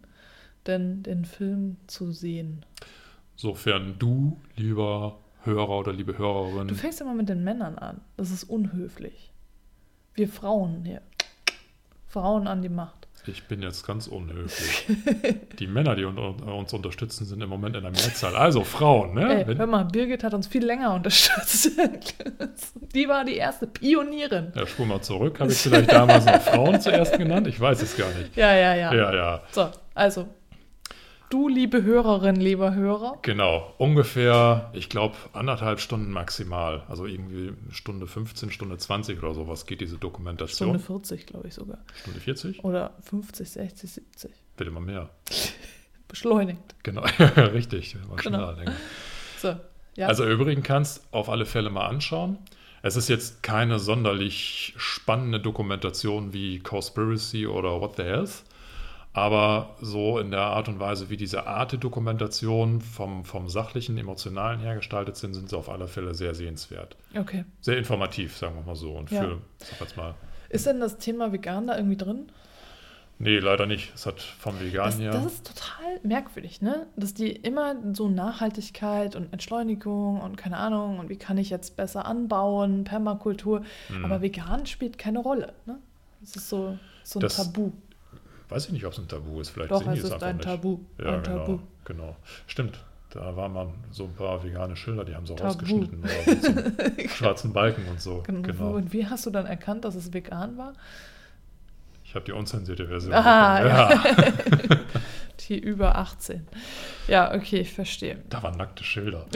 [0.66, 2.64] denn den Film zu sehen?
[3.36, 8.00] Sofern du, lieber Hörer oder liebe Du Hörerin, fängst immer mit den Männern an.
[8.16, 9.32] Das ist unhöflich.
[10.14, 11.02] Wir Frauen hier.
[12.06, 13.03] Frauen an die Macht.
[13.26, 14.86] Ich bin jetzt ganz unhöflich.
[15.58, 18.36] Die Männer, die un uns unterstützen, sind im Moment in der Mehrzahl.
[18.36, 19.44] Also Frauen, ne?
[19.46, 21.70] Ey, hör mal, Birgit hat uns viel länger unterstützt.
[22.94, 24.52] die war die erste Pionierin.
[24.54, 25.40] ja, spul mal zurück.
[25.40, 27.46] Habe ich vielleicht damals noch Frauen zuerst genannt?
[27.46, 28.36] Ich weiß es gar nicht.
[28.36, 28.94] Ja, ja, ja.
[28.94, 29.42] Ja, ja.
[29.50, 30.28] So, also,
[31.34, 36.84] du, liebe Hörerin, lieber Hörer, Genau, ungefähr, ich glaube, anderthalb Stunden maximal.
[36.88, 40.68] Also irgendwie Stunde 15, Stunde 20 oder sowas geht diese Dokumentation.
[40.68, 41.78] Stunde 40, glaube ich sogar.
[41.94, 42.62] Stunde 40?
[42.64, 44.30] Oder 50, 60, 70.
[44.56, 45.10] Bitte mal mehr.
[46.08, 46.76] Beschleunigt.
[46.84, 47.02] Genau,
[47.36, 47.96] richtig.
[48.08, 48.54] Mal Genau.
[49.38, 49.54] So,
[49.96, 50.06] ja.
[50.06, 52.38] Also im Übrigen kannst auf alle Fälle mal anschauen.
[52.80, 58.44] Es ist jetzt keine sonderlich spannende Dokumentation wie Cowspiracy oder What the Health,
[59.14, 64.74] aber so in der Art und Weise, wie diese Arte-Dokumentation vom, vom sachlichen, emotionalen her
[64.74, 66.96] gestaltet sind, sind sie auf alle Fälle sehr sehenswert.
[67.18, 67.44] okay.
[67.60, 68.92] Sehr informativ, sagen wir mal so.
[68.92, 69.22] Und Ja.
[69.22, 70.14] für, sag jetzt mal,
[70.50, 72.26] Ist denn das Thema vegan da irgendwie drin?
[73.20, 73.92] nee, leider nicht.
[73.94, 75.12] Es hat vom Vegan Das, her.
[75.12, 76.86] das ist total merkwürdig, ne?
[76.96, 81.76] Dass die immer so Nachhaltigkeit und Entschleunigung und keine Ahnung und wie kann ich jetzt
[81.76, 84.04] besser anbauen, Permakultur, Hm.
[84.04, 85.78] aber vegan spielt keine Rolle, ne?
[86.20, 87.70] Das ist so, so ein Das Tabu.
[88.54, 89.50] Weiß ich nicht, ob es ein Tabu ist.
[89.50, 90.46] Vielleicht Doch, sehen die es ist einfach ein nicht.
[90.46, 90.78] Tabu.
[90.98, 91.58] Ja, ein genau, Tabu.
[91.84, 92.16] genau.
[92.46, 92.78] Stimmt.
[93.10, 95.48] Da waren mal so ein paar vegane Schilder, die haben sie Tabu.
[95.48, 95.98] rausgeschnitten.
[96.04, 98.22] Oder so schwarzen Balken und so.
[98.24, 98.42] Genau.
[98.42, 98.70] Genau.
[98.74, 100.72] Und wie hast du dann erkannt, dass es vegan war?
[102.04, 103.12] Ich habe die unzensierte Version.
[103.12, 104.34] Aha, bekommen.
[104.70, 104.76] ja.
[105.48, 106.46] Die über 18.
[107.08, 108.22] Ja, okay, ich verstehe.
[108.28, 109.26] Da waren nackte Schilder.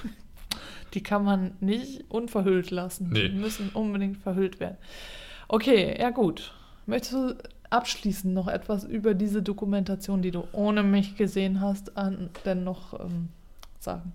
[0.92, 3.08] Die kann man nicht unverhüllt lassen.
[3.10, 3.30] Nee.
[3.30, 4.76] Die müssen unbedingt verhüllt werden.
[5.48, 6.52] Okay, ja gut.
[6.86, 7.36] Möchtest du
[7.74, 12.98] abschließend noch etwas über diese Dokumentation, die du ohne mich gesehen hast, an, denn noch
[13.00, 13.30] ähm,
[13.80, 14.12] sagen?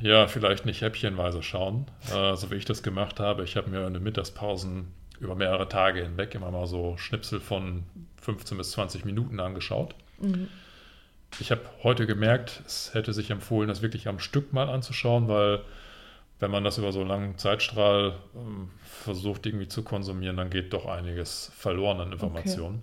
[0.00, 3.44] Ja, vielleicht nicht häppchenweise schauen, äh, so wie ich das gemacht habe.
[3.44, 4.88] Ich habe mir in den Mittagspausen
[5.20, 7.84] über mehrere Tage hinweg immer mal so Schnipsel von
[8.22, 9.94] 15 bis 20 Minuten angeschaut.
[10.18, 10.48] Mhm.
[11.38, 15.60] Ich habe heute gemerkt, es hätte sich empfohlen, das wirklich am Stück mal anzuschauen, weil
[16.42, 20.72] wenn man das über so einen langen Zeitstrahl ähm, versucht irgendwie zu konsumieren, dann geht
[20.72, 22.82] doch einiges verloren an Informationen.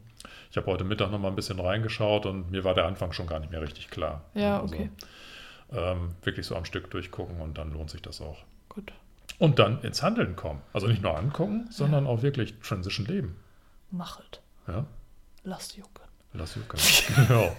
[0.49, 3.27] Ich habe heute Mittag noch mal ein bisschen reingeschaut und mir war der Anfang schon
[3.27, 4.21] gar nicht mehr richtig klar.
[4.33, 4.89] Ja, Also, okay.
[5.73, 8.37] ähm, wirklich so am Stück durchgucken und dann lohnt sich das auch.
[8.69, 8.93] Gut.
[9.39, 10.61] Und dann ins Handeln kommen.
[10.71, 13.35] Also nicht nur angucken, sondern auch wirklich Transition leben.
[13.91, 14.41] Machet.
[14.67, 14.85] Ja,
[15.43, 16.05] Lasst jucken.
[16.31, 16.79] lass jucken.
[17.27, 17.55] genau.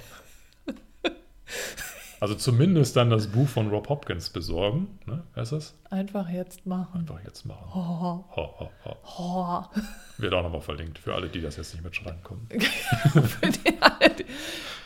[2.21, 4.99] Also zumindest dann das Buch von Rob Hopkins besorgen.
[5.07, 5.23] Ne?
[5.35, 5.75] Wer ist das?
[5.89, 7.01] Einfach jetzt machen.
[7.01, 7.75] Einfach jetzt machen.
[7.75, 8.71] Ho, ho,
[9.19, 9.65] ho.
[10.19, 12.61] Wird auch nochmal verlinkt für alle, die das jetzt nicht mitschreiben konnten.
[12.61, 14.25] Für die alle, die-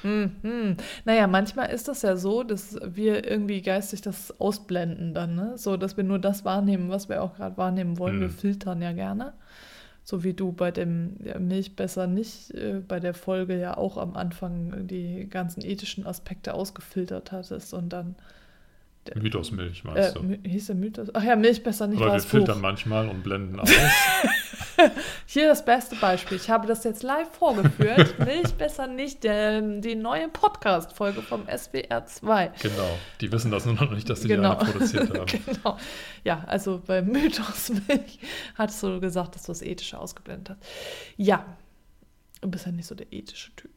[0.02, 0.76] hm, hm.
[1.06, 5.56] Naja, manchmal ist das ja so, dass wir irgendwie geistig das ausblenden dann, ne?
[5.56, 8.14] So, dass wir nur das wahrnehmen, was wir auch gerade wahrnehmen wollen.
[8.16, 8.20] Hm.
[8.20, 9.32] Wir filtern ja gerne.
[10.06, 13.96] So wie du bei dem ja, Milch besser nicht, äh, bei der Folge ja auch
[13.96, 18.14] am Anfang die ganzen ethischen Aspekte ausgefiltert hattest und dann.
[19.14, 20.22] Mythosmilch Äh, meinst du?
[20.22, 21.08] My- hieß der Mythos?
[21.14, 22.62] Ach ja, Milch besser nicht Aber wir filtern Buch.
[22.62, 23.70] manchmal und blenden aus.
[25.26, 26.36] Hier das beste Beispiel.
[26.36, 28.18] Ich habe das jetzt live vorgeführt.
[28.24, 32.52] Milch besser nicht, der, die neue Podcast-Folge vom SWR 2.
[32.62, 32.98] genau.
[33.20, 34.54] Die wissen das nur noch nicht, dass sie Genau.
[34.56, 35.26] die produziert haben.
[35.26, 35.78] genau.
[36.24, 38.18] Ja, also bei Mythos Milch
[38.56, 40.68] hattest du gesagt, dass du das Ethische ausgeblendet hast.
[41.16, 41.44] Ja,
[42.40, 43.70] du bist ja nicht so der ethische Typ.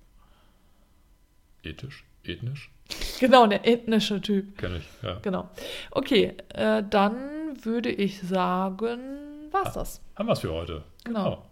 [1.63, 2.05] Ethisch?
[2.23, 2.71] Ethnisch?
[3.19, 4.57] Genau, der ethnische Typ.
[4.57, 5.19] Kenne ich, ja.
[5.21, 5.49] Genau.
[5.91, 7.15] Okay, äh, dann
[7.63, 10.01] würde ich sagen, war's das.
[10.15, 10.83] Haben wir es für heute.
[11.03, 11.45] Genau.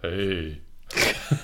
[0.00, 0.60] Hey.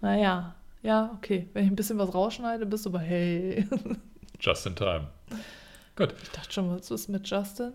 [0.00, 1.48] Naja, ja, okay.
[1.52, 3.66] Wenn ich ein bisschen was rausschneide, bist du aber hey.
[4.38, 5.08] Just in time.
[5.96, 6.14] Gut.
[6.22, 7.72] Ich dachte schon, was ist mit Justin?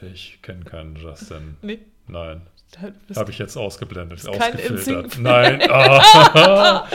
[0.00, 1.56] Ich kenne keinen Justin.
[1.62, 2.42] Nee, Nein.
[3.14, 5.18] Habe ich jetzt ausgeblendet, ausgefiltert.
[5.20, 5.62] Nein.
[5.70, 6.86] Ah.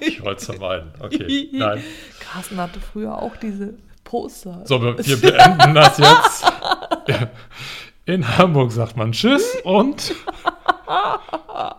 [0.00, 0.92] ich wollte es vermeiden.
[0.98, 1.48] Okay.
[1.52, 1.82] Nein.
[2.20, 4.62] Carsten hatte früher auch diese Poster.
[4.64, 6.44] So, wir wir beenden das jetzt.
[8.04, 10.14] In Hamburg sagt man Tschüss und.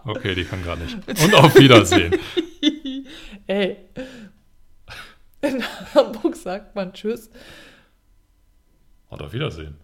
[0.06, 0.96] Okay, die kann gar nicht.
[1.24, 2.16] Und auf Wiedersehen.
[3.48, 3.78] Ey.
[5.42, 5.64] In
[5.96, 7.30] Hamburg sagt man Tschüss.
[9.10, 9.76] Und auf Wiedersehen.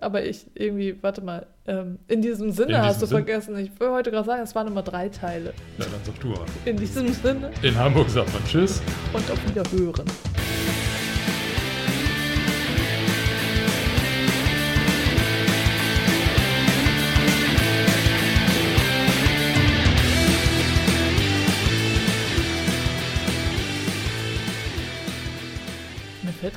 [0.00, 3.58] Aber ich irgendwie, warte mal, ähm, in diesem Sinne In hast diesem du Sinn- vergessen.
[3.58, 5.52] Ich will heute gerade sagen, es waren immer drei Teile.
[5.78, 6.40] Ja, dann sag du mal.
[6.64, 8.80] In diesem Sinne In Hamburg sagt man Tschüss.
[9.12, 10.06] und auf Wiederhören.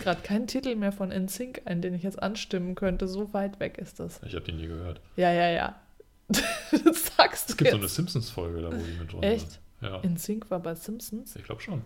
[0.05, 3.07] Gerade kein Titel mehr von NSYNC ein, den ich jetzt anstimmen könnte.
[3.07, 4.21] So weit weg ist das.
[4.23, 5.01] Ich habe die nie gehört.
[5.17, 5.75] Ja, ja, ja.
[6.29, 7.95] das sagst Es du gibt so eine jetzt.
[7.95, 9.51] Simpsons-Folge, da wo die mit drin Echt?
[9.51, 9.59] sind.
[9.81, 10.01] Ja.
[10.03, 11.35] NSYNC war bei Simpsons.
[11.35, 11.81] Ich glaube schon.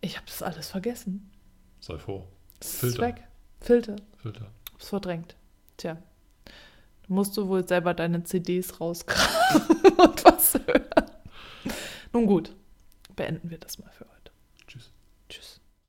[0.00, 1.30] Ich habe das alles vergessen.
[1.80, 2.26] Sei froh.
[2.60, 3.02] Es ist Filter.
[3.02, 3.22] weg.
[3.60, 3.96] Filter.
[4.18, 4.46] Filter.
[4.72, 5.36] Hab's verdrängt.
[5.76, 5.96] Tja.
[7.06, 11.10] Du musst du wohl selber deine CDs rauskramen und was hören.
[12.12, 12.54] Nun gut,
[13.16, 14.11] beenden wir das mal für heute.